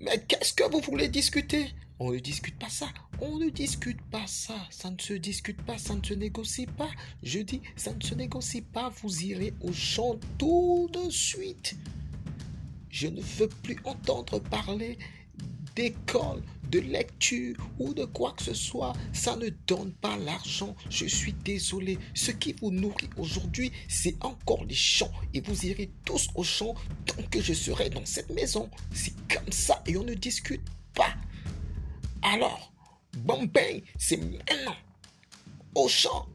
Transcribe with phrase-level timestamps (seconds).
[0.00, 1.70] Mais qu'est-ce que vous voulez discuter?
[2.00, 2.86] On ne discute pas ça.
[3.20, 4.54] On ne discute pas ça.
[4.70, 6.90] Ça ne se discute pas, ça ne se négocie pas.
[7.24, 8.90] Je dis, ça ne se négocie pas.
[9.02, 11.76] Vous irez au champ tout de suite.
[12.88, 14.96] Je ne veux plus entendre parler
[15.74, 18.92] d'école, de lecture ou de quoi que ce soit.
[19.12, 20.76] Ça ne donne pas l'argent.
[20.90, 21.98] Je suis désolé.
[22.14, 25.12] Ce qui vous nourrit aujourd'hui, c'est encore les champs.
[25.34, 26.74] Et vous irez tous au champ
[27.06, 28.70] tant que je serai dans cette maison.
[28.92, 30.62] C'est comme ça et on ne discute
[30.94, 31.14] pas.
[32.22, 32.72] Alors,
[33.18, 34.76] Bombay, c'est maintenant.
[35.74, 36.26] Au champ.